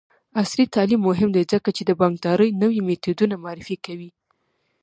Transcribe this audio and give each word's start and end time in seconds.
عصري 0.41 0.65
تعلیم 0.75 1.01
مهم 1.09 1.29
دی 1.35 1.43
ځکه 1.53 1.69
چې 1.75 1.83
د 1.85 1.91
بانکدارۍ 1.99 2.49
نوې 2.61 2.79
میتودونه 2.87 3.35
معرفي 3.43 3.77
کوي. 3.85 4.09